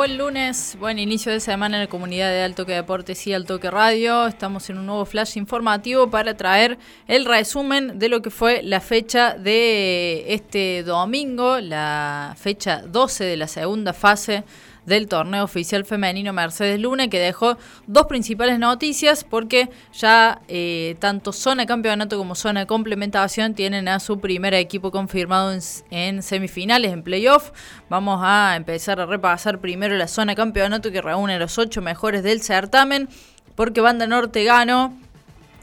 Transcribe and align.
Buen 0.00 0.16
lunes, 0.16 0.78
buen 0.80 0.98
inicio 0.98 1.30
de 1.30 1.40
semana 1.40 1.76
en 1.76 1.82
la 1.82 1.90
comunidad 1.90 2.30
de 2.30 2.40
Altoque 2.40 2.72
Deportes 2.72 3.26
y 3.26 3.34
Altoque 3.34 3.70
Radio. 3.70 4.26
Estamos 4.26 4.70
en 4.70 4.78
un 4.78 4.86
nuevo 4.86 5.04
flash 5.04 5.36
informativo 5.36 6.08
para 6.08 6.38
traer 6.38 6.78
el 7.06 7.26
resumen 7.26 7.98
de 7.98 8.08
lo 8.08 8.22
que 8.22 8.30
fue 8.30 8.62
la 8.62 8.80
fecha 8.80 9.34
de 9.34 10.24
este 10.32 10.84
domingo, 10.84 11.60
la 11.60 12.34
fecha 12.38 12.80
12 12.80 13.24
de 13.24 13.36
la 13.36 13.46
segunda 13.46 13.92
fase 13.92 14.42
del 14.86 15.08
torneo 15.08 15.44
oficial 15.44 15.84
femenino 15.84 16.32
Mercedes 16.32 16.80
Luna, 16.80 17.08
que 17.08 17.18
dejó 17.18 17.56
dos 17.86 18.06
principales 18.06 18.58
noticias 18.58 19.24
porque 19.24 19.70
ya 19.92 20.40
eh, 20.48 20.96
tanto 20.98 21.32
zona 21.32 21.66
campeonato 21.66 22.16
como 22.18 22.34
zona 22.34 22.60
de 22.60 22.66
complementación 22.66 23.54
tienen 23.54 23.88
a 23.88 24.00
su 24.00 24.20
primer 24.20 24.54
equipo 24.54 24.90
confirmado 24.90 25.52
en, 25.90 26.22
semifinales, 26.22 26.92
en 26.92 27.02
playoff. 27.02 27.50
Vamos 27.88 28.20
a 28.22 28.56
empezar 28.56 29.00
a 29.00 29.06
repasar 29.06 29.60
primero 29.60 29.96
la 29.96 30.08
zona 30.08 30.34
campeonato 30.34 30.90
que 30.90 31.02
reúne 31.02 31.34
a 31.34 31.38
los 31.38 31.58
ocho 31.58 31.82
mejores 31.82 32.22
del 32.22 32.42
certamen, 32.42 33.08
porque 33.54 33.80
Banda 33.80 34.06
Norte 34.06 34.44
ganó 34.44 34.96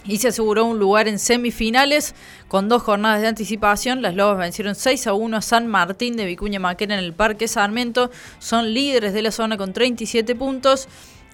y 0.08 0.18
se 0.18 0.30
aseguró 0.30 0.66
un 0.66 0.80
lugar 0.80 1.08
en 1.08 1.20
semifinales 1.20 2.16
con 2.48 2.70
dos 2.70 2.82
jornadas 2.84 3.22
de 3.22 3.28
anticipación. 3.28 4.02
Las 4.02 4.16
Lobas 4.16 4.38
vencieron 4.38 4.76
6 4.76 5.08
a 5.08 5.14
1 5.14 5.38
a 5.38 5.42
San 5.42 5.68
Martín 5.68 6.16
de 6.16 6.26
Vicuña 6.26 6.60
Maquena 6.60 6.98
en 6.98 7.04
el 7.04 7.14
Parque 7.14 7.48
Sarmiento. 7.48 8.10
Son 8.40 8.74
líderes 8.74 9.14
de 9.14 9.22
la 9.22 9.31
zona 9.31 9.58
con 9.58 9.73
37 9.73 10.36
puntos 10.36 10.88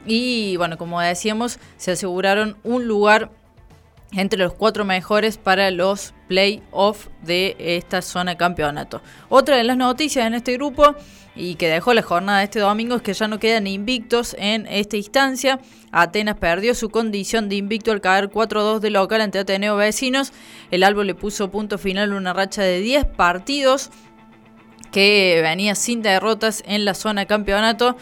y 0.06 0.58
bueno, 0.58 0.78
como 0.78 1.00
decíamos, 1.00 1.60
se 1.78 1.92
aseguraron 1.92 2.58
un 2.64 2.88
lugar 2.88 3.32
entre 4.16 4.40
los 4.40 4.54
cuatro 4.54 4.86
mejores 4.86 5.38
para 5.38 5.72
los 5.72 6.14
playoffs 6.28 7.10
de 7.22 7.56
esta 7.60 8.02
zona 8.02 8.36
campeonato. 8.36 9.02
Otra 9.30 9.58
de 9.58 9.64
las 9.64 9.78
noticias 9.78 10.26
en 10.26 10.34
este 10.34 10.54
grupo 10.54 10.96
y 11.36 11.56
que 11.56 11.68
dejó 11.68 11.94
la 11.94 12.04
jornada 12.04 12.40
de 12.40 12.44
este 12.46 12.60
domingo 12.60 12.96
es 12.96 13.02
que 13.02 13.14
ya 13.14 13.28
no 13.28 13.40
quedan 13.40 13.66
invictos 13.66 14.36
en 14.38 14.68
esta 14.68 14.98
instancia. 14.98 15.60
Atenas 15.92 16.38
perdió 16.38 16.76
su 16.76 16.90
condición 16.90 17.50
de 17.50 17.56
invicto 17.56 17.92
al 17.92 18.02
caer 18.02 18.30
4-2 18.30 18.80
de 18.80 18.90
local 18.92 19.22
ante 19.22 19.40
Ateneo 19.40 19.76
Vecinos. 19.76 20.32
El 20.70 20.84
Albo 20.84 21.04
le 21.04 21.16
puso 21.16 21.50
punto 21.50 21.78
final 21.78 22.14
una 22.14 22.34
racha 22.34 22.62
de 22.62 22.80
10 22.80 23.06
partidos 23.06 23.90
que 24.92 25.40
venía 25.42 25.74
sin 25.74 26.04
derrotas 26.04 26.64
en 26.68 26.86
la 26.86 26.94
zona 26.94 27.22
de 27.22 27.28
campeonato. 27.28 27.98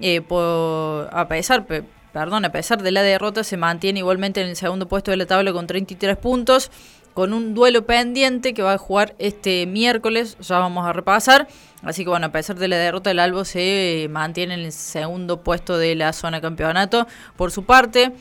Eh, 0.00 0.22
a 0.30 1.26
pesar, 1.28 1.66
perdón, 2.12 2.44
a 2.44 2.52
pesar 2.52 2.82
de 2.82 2.92
la 2.92 3.02
derrota, 3.02 3.44
se 3.44 3.56
mantiene 3.56 4.00
igualmente 4.00 4.40
en 4.40 4.48
el 4.48 4.56
segundo 4.56 4.88
puesto 4.88 5.10
de 5.10 5.16
la 5.16 5.26
tabla 5.26 5.52
con 5.52 5.66
33 5.66 6.16
puntos, 6.16 6.70
con 7.14 7.32
un 7.32 7.54
duelo 7.54 7.84
pendiente 7.86 8.54
que 8.54 8.62
va 8.62 8.74
a 8.74 8.78
jugar 8.78 9.14
este 9.18 9.66
miércoles, 9.66 10.36
ya 10.40 10.58
vamos 10.58 10.86
a 10.86 10.92
repasar. 10.92 11.48
Así 11.82 12.04
que 12.04 12.10
bueno, 12.10 12.26
a 12.26 12.32
pesar 12.32 12.56
de 12.56 12.68
la 12.68 12.76
derrota, 12.76 13.10
el 13.10 13.18
Albo 13.18 13.44
se 13.44 14.08
mantiene 14.10 14.54
en 14.54 14.60
el 14.60 14.72
segundo 14.72 15.42
puesto 15.42 15.76
de 15.76 15.94
la 15.94 16.12
zona 16.12 16.40
campeonato. 16.40 17.06
Por 17.36 17.50
su 17.50 17.64
parte, 17.64 18.12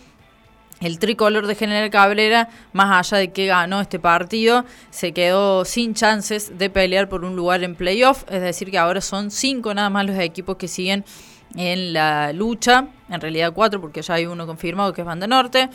el 0.82 0.98
tricolor 0.98 1.46
de 1.46 1.56
General 1.56 1.90
Cabrera, 1.92 2.50
más 2.74 3.12
allá 3.12 3.20
de 3.20 3.32
que 3.32 3.46
ganó 3.46 3.82
este 3.82 4.00
partido, 4.00 4.66
se 4.90 5.14
quedó 5.14 5.64
sin 5.64 5.94
chances 5.94 6.58
de 6.58 6.70
pelear 6.72 7.08
por 7.08 7.24
un 7.24 7.36
lugar 7.36 7.64
en 7.64 7.76
playoff. 7.76 8.24
Es 8.30 8.42
decir, 8.42 8.72
que 8.72 8.80
ahora 8.80 9.00
son 9.00 9.30
cinco 9.30 9.74
nada 9.74 9.92
más 9.92 10.08
los 10.08 10.18
equipos 10.18 10.58
que 10.58 10.68
siguen 10.68 11.06
en 11.56 11.94
la 11.94 12.34
lucha, 12.34 12.88
en 13.10 13.22
realidad 13.22 13.54
cuatro 13.54 13.82
porque 13.82 14.02
ya 14.02 14.16
hay 14.16 14.26
uno 14.26 14.46
confirmado 14.46 14.94
que 14.94 15.02
es 15.02 15.08
Banda 15.08 15.28
Norte. 15.28 15.70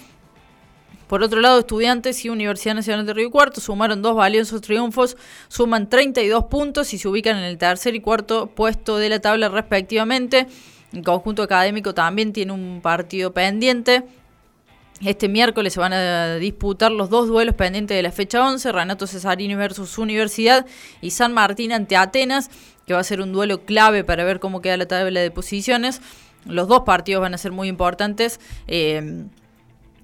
Por 1.06 1.22
otro 1.22 1.40
lado, 1.40 1.60
estudiantes 1.60 2.24
y 2.24 2.30
Universidad 2.30 2.74
Nacional 2.74 3.06
de 3.06 3.14
Río 3.14 3.30
Cuarto 3.30 3.60
sumaron 3.60 4.02
dos 4.02 4.16
valiosos 4.16 4.60
triunfos, 4.60 5.16
suman 5.46 5.88
32 5.88 6.46
puntos 6.46 6.92
y 6.92 6.98
se 6.98 7.06
ubican 7.06 7.36
en 7.36 7.44
el 7.44 7.58
tercer 7.58 7.94
y 7.94 8.00
cuarto 8.00 8.48
puesto 8.48 8.98
de 8.98 9.08
la 9.08 9.20
tabla 9.20 9.48
respectivamente. 9.48 10.48
El 10.92 11.04
conjunto 11.04 11.44
académico 11.44 11.94
también 11.94 12.32
tiene 12.32 12.52
un 12.52 12.80
partido 12.82 13.32
pendiente. 13.32 14.02
Este 15.04 15.28
miércoles 15.28 15.74
se 15.74 15.80
van 15.80 15.92
a 15.92 16.36
disputar 16.36 16.90
los 16.90 17.10
dos 17.10 17.28
duelos 17.28 17.54
pendientes 17.54 17.94
de 17.96 18.02
la 18.02 18.12
fecha 18.12 18.46
11, 18.46 18.72
Renato 18.72 19.06
Cesarini 19.06 19.54
versus 19.54 19.98
Universidad 19.98 20.64
y 21.02 21.10
San 21.10 21.34
Martín 21.34 21.72
ante 21.72 21.96
Atenas 21.96 22.50
que 22.86 22.94
va 22.94 23.00
a 23.00 23.04
ser 23.04 23.20
un 23.20 23.32
duelo 23.32 23.64
clave 23.64 24.04
para 24.04 24.24
ver 24.24 24.40
cómo 24.40 24.62
queda 24.62 24.76
la 24.76 24.86
tabla 24.86 25.20
de 25.20 25.30
posiciones. 25.30 26.00
Los 26.44 26.68
dos 26.68 26.82
partidos 26.82 27.20
van 27.20 27.34
a 27.34 27.38
ser 27.38 27.52
muy 27.52 27.68
importantes. 27.68 28.40
Eh, 28.68 29.24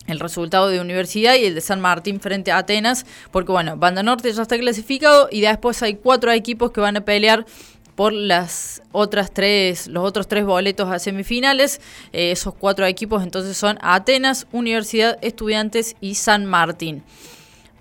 el 0.09 0.19
resultado 0.19 0.69
de 0.69 0.81
Universidad 0.81 1.37
y 1.37 1.45
el 1.45 1.55
de 1.55 1.61
San 1.61 1.81
Martín 1.81 2.19
frente 2.19 2.51
a 2.51 2.59
Atenas, 2.59 3.07
porque 3.31 3.53
bueno, 3.53 3.77
Banda 3.77 4.03
Norte 4.03 4.33
ya 4.33 4.43
está 4.43 4.59
clasificado 4.59 5.29
y 5.31 5.43
después 5.43 5.81
hay 5.85 5.95
cuatro 5.95 6.33
equipos 6.33 6.73
que 6.73 6.81
van 6.81 6.97
a 6.97 7.05
pelear 7.05 7.47
por 7.95 8.13
las 8.13 8.83
otras 8.93 9.33
tres, 9.33 9.87
los 9.87 10.05
otros 10.05 10.29
tres 10.29 10.45
boletos 10.45 10.91
a 10.91 10.99
semifinales. 10.99 11.81
Eh, 12.13 12.33
esos 12.33 12.55
cuatro 12.55 12.87
equipos 12.87 13.23
entonces 13.23 13.57
son 13.57 13.79
Atenas, 13.83 14.47
Universidad, 14.53 15.19
Estudiantes 15.23 15.97
y 16.01 16.15
San 16.15 16.47
Martín. 16.47 17.03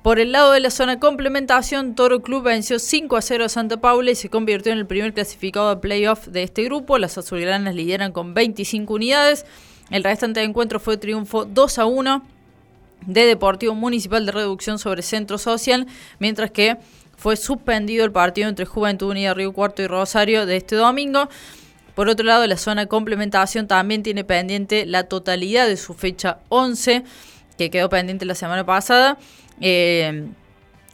Por 0.04 0.20
el 0.20 0.32
lado 0.32 0.52
de 0.52 0.60
la 0.60 0.72
zona 0.72 1.00
complementación, 1.00 1.94
Toro 1.94 2.24
Club 2.24 2.44
venció 2.44 2.80
5 2.80 3.18
a 3.18 3.22
0 3.22 3.46
a 3.46 3.50
Santa 3.50 3.78
Paula 3.78 4.10
y 4.10 4.16
se 4.16 4.30
convirtió 4.30 4.72
en 4.72 4.80
el 4.80 4.88
primer 4.88 5.14
clasificado 5.14 5.70
a 5.70 5.80
playoff 5.80 6.28
de 6.28 6.42
este 6.42 6.64
grupo. 6.64 6.98
Las 6.98 7.20
azulgranas 7.20 7.76
lideran 7.76 8.12
con 8.12 8.34
25 8.34 8.96
unidades. 8.96 9.46
El 9.92 10.04
restante 10.04 10.40
de 10.40 10.48
encuentro 10.48 10.80
fue 10.80 10.98
triunfo 10.98 11.46
2 11.46 11.78
a 11.78 11.86
1 11.86 12.24
de 13.06 13.26
Deportivo 13.26 13.76
Municipal 13.76 14.26
de 14.26 14.32
Reducción 14.32 14.80
sobre 14.80 15.04
Centro 15.04 15.38
Social, 15.38 15.86
mientras 16.18 16.50
que 16.50 16.78
fue 17.22 17.38
suspendido 17.38 18.04
el 18.04 18.12
partido 18.12 18.50
entre 18.50 18.66
Juventud 18.66 19.12
Unida 19.12 19.36
Río 19.36 19.54
Cuarto 19.54 19.84
y 19.84 19.88
Rosario 19.88 20.48
de 20.48 20.58
este 20.58 20.76
domingo. 20.76 21.30
Por 21.94 22.10
otro 22.10 22.26
lado, 22.26 22.48
la 22.48 22.58
zona 22.58 22.88
complementación 22.88 23.68
también 23.68 24.02
tiene 24.02 24.24
pendiente 24.24 24.88
la 24.88 25.04
totalidad 25.04 25.68
de 25.68 25.78
su 25.78 25.94
fecha 25.94 26.40
11, 26.50 27.04
que 27.60 27.70
quedó 27.70 27.90
pendiente 27.90 28.26
la 28.26 28.34
semana 28.34 28.66
pasada. 28.66 29.20
Eh, 29.60 30.30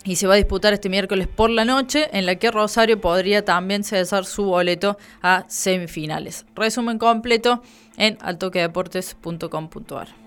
y 0.03 0.17
se 0.17 0.27
va 0.27 0.33
a 0.33 0.37
disputar 0.37 0.73
este 0.73 0.89
miércoles 0.89 1.29
por 1.33 1.49
la 1.49 1.63
noche, 1.63 2.09
en 2.11 2.25
la 2.25 2.35
que 2.35 2.51
Rosario 2.51 2.99
podría 2.99 3.45
también 3.45 3.85
cesar 3.85 4.25
su 4.25 4.43
boleto 4.43 4.97
a 5.21 5.45
semifinales. 5.47 6.45
Resumen 6.55 6.97
completo 6.97 7.61
en 7.95 8.17
altoquedeportes.com.ar. 8.19 10.26